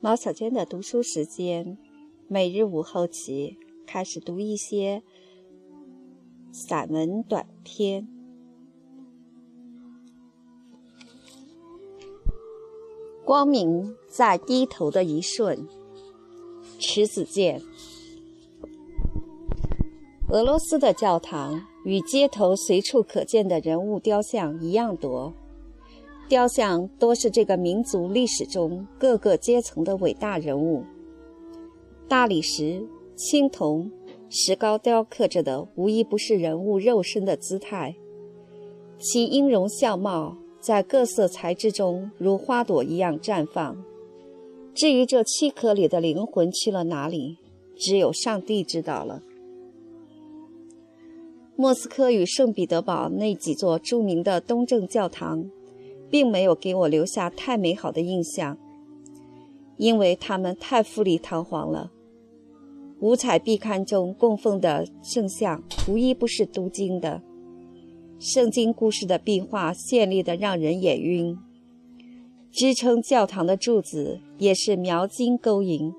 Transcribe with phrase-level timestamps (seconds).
[0.00, 1.76] 毛小娟的读书时间，
[2.28, 5.02] 每日午后起开始读一些
[6.52, 8.06] 散文短篇。
[13.24, 15.66] 光明在低头的一瞬，
[16.78, 17.60] 迟子建。
[20.28, 25.34] 俄罗斯的教堂与街头随处可见的人物雕像一样多。
[26.28, 30.84] 雕像多是这个民族历史中各个阶层的伟大人物。
[32.06, 32.86] 大理石、
[33.16, 33.90] 青铜、
[34.28, 37.96] 石膏雕刻着的，无一不是人物肉身的姿态，
[38.98, 43.82] 其音容笑貌在各色材质中如花朵一样绽放。
[44.74, 47.38] 至于这躯壳里的灵魂去了哪里，
[47.74, 49.22] 只有上帝知道了。
[51.56, 55.50] 莫斯科与圣彼得堡那几座著名的东正教堂。
[56.10, 58.56] 并没有给我留下太美好的印象，
[59.76, 61.90] 因为他们太富丽堂皇了。
[63.00, 67.22] 五彩壁龛中供奉的圣像，无一不是读经的。
[68.18, 71.38] 圣经故事的壁画绚丽的让人眼晕，
[72.50, 75.94] 支撑教堂的柱子也是描金勾银，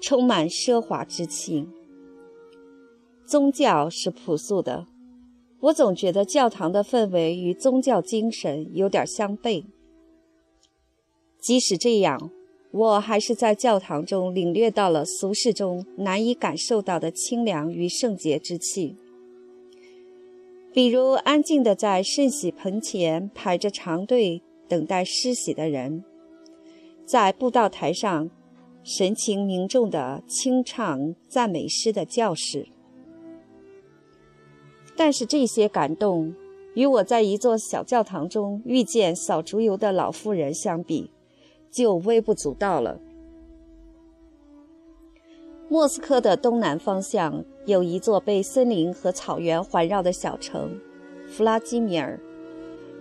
[0.00, 1.70] 充满奢华之情。
[3.26, 4.86] 宗教是朴素的。
[5.64, 9.64] 我总觉得教堂的氛围与宗教精神有点相悖。
[11.40, 12.30] 即使这样，
[12.70, 18.94] 我还是在教堂中领略到了俗世中难以感受到的清凉与圣洁之气。
[20.70, 26.04] 比如，安静的在圣洗盆前排着长队等待施洗的人，
[27.06, 28.28] 在布道台上
[28.82, 32.66] 神情凝重的清唱赞美诗的教士。
[34.96, 36.34] 但是这些感动，
[36.74, 41.10] 与我在一座小教堂中遇见扫竹油的老妇人相比，
[41.70, 43.00] 就微不足道了。
[45.68, 50.78] 莫斯科的东南方向有一座被森林和草原环绕的小城——
[51.26, 52.20] 弗拉基米尔。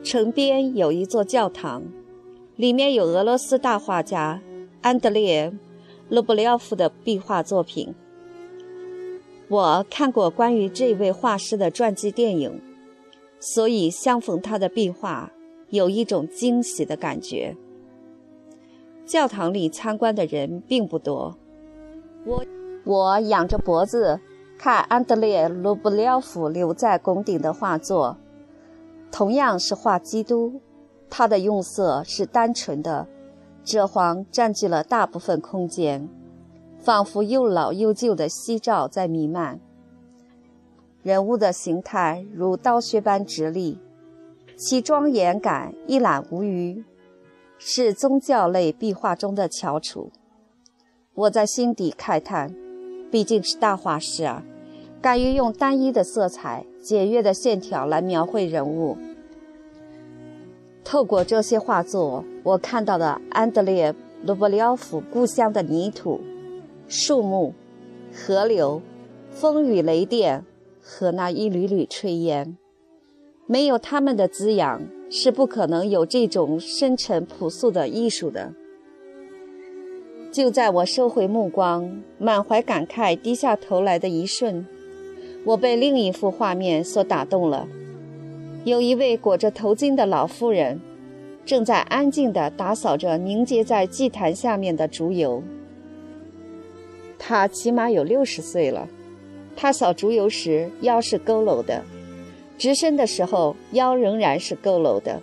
[0.02, 1.84] 城边有一座教堂，
[2.56, 4.42] 里面有俄罗斯大画家
[4.82, 5.52] 安德烈·
[6.10, 7.94] 罗布廖夫的壁画作品。
[9.50, 12.62] 我看过关于这位画师的传记电影，
[13.40, 15.32] 所以相逢他的壁画，
[15.70, 17.56] 有一种惊喜的感觉。
[19.06, 21.38] 教堂里参观的人并不多，
[22.26, 22.44] 我
[22.86, 24.20] 我仰着脖子
[24.58, 28.18] 看安德烈·卢布廖夫留在拱顶的画作，
[29.12, 30.62] 同样是画基督，
[31.10, 33.08] 他的用色是单纯的，
[33.66, 36.10] 赭黄占据了大部分空间。
[36.84, 39.58] 仿佛又老又旧的夕照在弥漫，
[41.02, 43.80] 人物的形态如刀削般直立，
[44.58, 46.84] 其庄严感一览无余，
[47.58, 50.12] 是宗教类壁画中的翘楚。
[51.14, 52.54] 我在心底慨叹，
[53.10, 54.44] 毕竟是大画师啊，
[55.02, 58.98] 敢于用单一的色彩、简约的线条来描绘人物。
[60.84, 63.94] 透过这些画作，我看到了安德烈·
[64.26, 66.20] 罗布廖夫故乡的泥土。
[66.88, 67.54] 树木、
[68.14, 68.82] 河流、
[69.32, 70.44] 风雨雷电
[70.82, 72.58] 和那一缕缕炊烟，
[73.48, 78.54] 没有他们的滋养，是不可能有这种深沉朴素的艺术的。
[80.32, 84.66] 就在我收回目光、满怀感慨低下头来的一瞬，
[85.46, 87.68] 我被另一幅画面所打动了。
[88.66, 90.82] 有一位裹着头巾的老妇人，
[91.46, 95.44] 正在安静地打扫着凝结在祭坛下面的竹油。
[97.26, 98.86] 他起码有六十岁了，
[99.56, 101.82] 他扫竹油时腰是佝偻的，
[102.58, 105.22] 直身的时候腰仍然是佝偻的，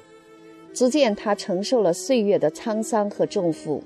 [0.72, 3.83] 足见他承受了岁月的沧桑和重负。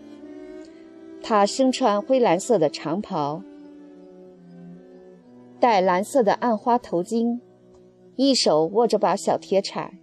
[1.24, 3.42] 他身穿灰蓝色的长袍，
[5.58, 7.40] 戴蓝色的暗花头巾，
[8.14, 9.98] 一手握着把小铁铲，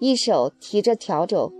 [0.00, 1.52] 一手提着笤帚，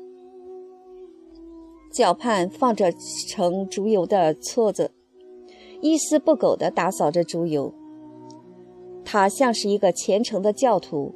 [1.92, 4.90] 脚畔放着盛竹油的撮子。
[5.80, 7.72] 一丝不苟地打扫着猪油，
[9.04, 11.14] 他像是一个虔诚的教徒，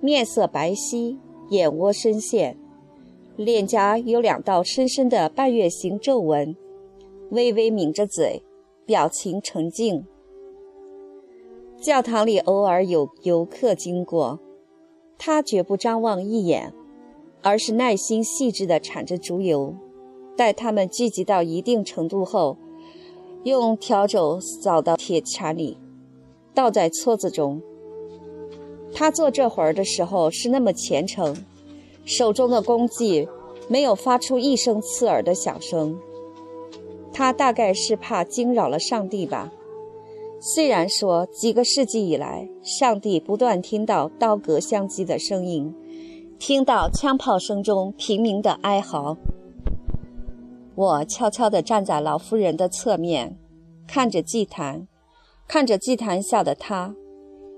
[0.00, 1.18] 面色白皙，
[1.50, 2.56] 眼窝深陷，
[3.36, 6.56] 脸颊有两道深深的半月形皱纹，
[7.30, 8.42] 微微抿着嘴，
[8.86, 10.04] 表情沉静。
[11.78, 14.38] 教堂里偶尔有游客经过，
[15.18, 16.72] 他绝不张望一眼，
[17.42, 19.74] 而是耐心细致地铲着猪油，
[20.36, 22.56] 待他们聚集到一定程度后。
[23.44, 25.78] 用笤帚扫到铁铲里，
[26.54, 27.62] 倒在撮子中。
[28.92, 31.34] 他做这活儿的时候是那么虔诚，
[32.04, 33.28] 手中的工具
[33.68, 35.98] 没有发出一声刺耳的响声。
[37.12, 39.52] 他大概是怕惊扰了上帝吧。
[40.40, 45.74] 虽然说几个世纪以来，上帝不断听到刀戈相击的声音，
[46.38, 49.16] 听到枪炮声中平民的哀嚎。
[50.80, 53.36] 我悄悄地站在老妇人的侧面，
[53.86, 54.88] 看着祭坛，
[55.46, 56.94] 看着祭坛下的他。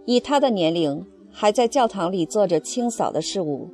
[0.06, 3.70] 以他的年龄，还在教堂里做着清扫的事务，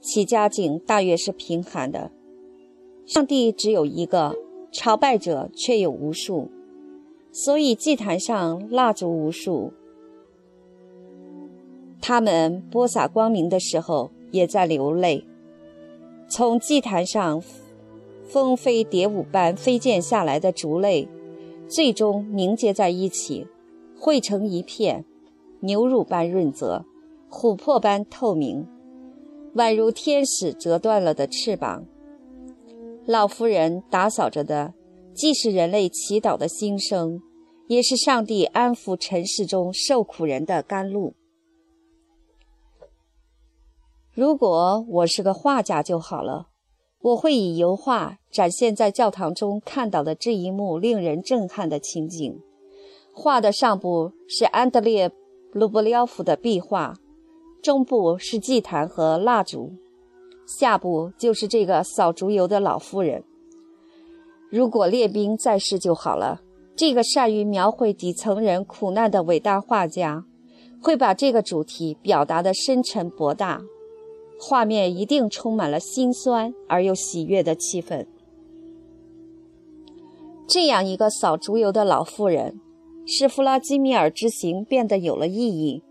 [0.00, 2.10] 其家境大约是贫寒的。
[3.06, 4.34] 上帝只有一个，
[4.72, 6.50] 朝拜者却有无数。
[7.30, 9.72] 所以祭坛上蜡烛无数，
[12.00, 15.24] 他们播撒光明的时候也在流泪。
[16.28, 17.40] 从祭坛上
[18.30, 21.08] 蜂飞蝶舞般飞溅下来的烛泪，
[21.68, 23.46] 最终凝结在一起，
[23.98, 25.04] 汇成一片，
[25.60, 26.84] 牛乳般润泽，
[27.28, 28.66] 琥珀般透明，
[29.56, 31.84] 宛如天使折断了的翅膀。
[33.04, 34.74] 老妇人打扫着的。
[35.12, 37.20] 既是人类祈祷的心声，
[37.66, 41.14] 也是上帝安抚尘世中受苦人的甘露。
[44.14, 46.49] 如果我是个画家就好了，
[47.02, 52.40] 我会以油画展现在教堂中看到的这一幕令人震撼的情景。
[53.12, 55.08] 画的上部是安德烈·
[55.52, 56.94] 卢布廖夫的壁画，
[57.62, 59.72] 中部是祭坛和蜡烛，
[60.46, 63.24] 下部就是这个扫烛油的老妇人。
[64.50, 66.42] 如果列兵在世就好了。
[66.76, 70.24] 这个善于描绘底层人苦难的伟大画家，
[70.80, 73.60] 会把这个主题表达的深沉博大，
[74.40, 78.06] 画面一定充满了心酸而又喜悦的气氛。
[80.48, 82.58] 这样一个扫竹油的老妇人，
[83.06, 85.82] 使弗拉基米尔之行变得有了意义。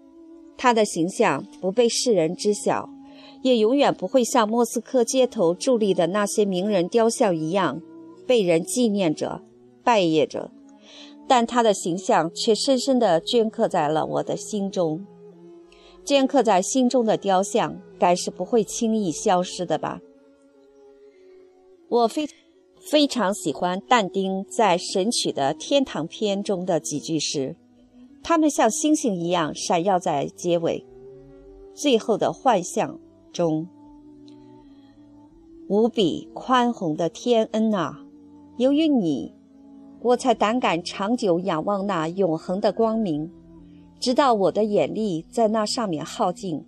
[0.57, 2.89] 他的形象不被世人知晓，
[3.43, 7.81] 也永远不会像莫斯科街头伫立的那些名人雕像一样。
[8.27, 9.41] 被人纪念着，
[9.83, 10.51] 拜谒着，
[11.27, 15.05] 但他的形象却深深地镌刻在了我的心中。
[16.05, 19.99] 镌刻在心中的雕像，该是不会轻易消失的吧？
[21.89, 22.27] 我非
[22.89, 27.55] 非常喜欢但丁在《神曲》的天堂篇中的几句诗，
[28.23, 30.85] 它们像星星一样闪耀在结尾、
[31.73, 32.99] 最后的幻象
[33.33, 33.67] 中。
[35.67, 38.03] 无比宽宏的天恩啊！
[38.57, 39.33] 由于你，
[40.01, 43.31] 我才胆敢长久仰望那永恒的光明，
[43.99, 46.65] 直到我的眼力在那上面耗尽。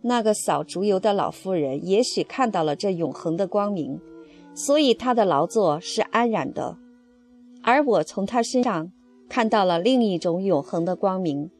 [0.00, 4.00] 那个扫竹油的老妇人也许看到了这永恒的光明，
[4.54, 6.78] 所以她的劳作是安然的，
[7.62, 8.92] 而我从她身上
[9.28, 11.50] 看到了另一种永恒的光明。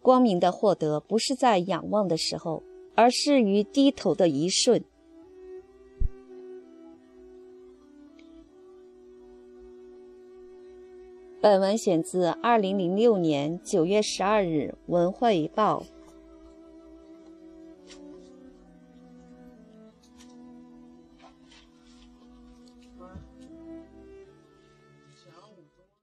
[0.00, 2.62] 光明的获得不是在仰望的时候，
[2.94, 4.82] 而是于低头的一瞬。
[11.40, 15.80] 本文选自二零零六年九月十二日《文汇报》。